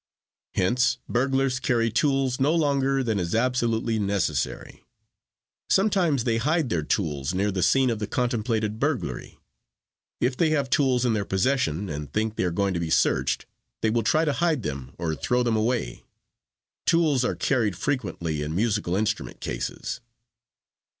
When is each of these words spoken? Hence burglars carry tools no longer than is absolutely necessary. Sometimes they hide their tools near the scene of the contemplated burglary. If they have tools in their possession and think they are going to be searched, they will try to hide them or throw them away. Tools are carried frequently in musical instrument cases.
Hence 0.55 0.97
burglars 1.07 1.59
carry 1.59 1.91
tools 1.91 2.39
no 2.39 2.55
longer 2.55 3.03
than 3.03 3.19
is 3.19 3.35
absolutely 3.35 3.99
necessary. 3.99 4.83
Sometimes 5.69 6.23
they 6.23 6.37
hide 6.37 6.69
their 6.71 6.81
tools 6.81 7.35
near 7.35 7.51
the 7.51 7.61
scene 7.61 7.91
of 7.91 7.99
the 7.99 8.07
contemplated 8.07 8.79
burglary. 8.79 9.37
If 10.19 10.35
they 10.35 10.49
have 10.49 10.71
tools 10.71 11.05
in 11.05 11.13
their 11.13 11.23
possession 11.23 11.87
and 11.87 12.11
think 12.11 12.35
they 12.35 12.45
are 12.45 12.49
going 12.49 12.73
to 12.73 12.79
be 12.79 12.89
searched, 12.89 13.45
they 13.83 13.91
will 13.91 14.01
try 14.01 14.25
to 14.25 14.33
hide 14.33 14.63
them 14.63 14.95
or 14.97 15.13
throw 15.13 15.43
them 15.43 15.55
away. 15.55 16.03
Tools 16.87 17.23
are 17.23 17.35
carried 17.35 17.77
frequently 17.77 18.41
in 18.41 18.55
musical 18.55 18.95
instrument 18.95 19.39
cases. 19.39 20.01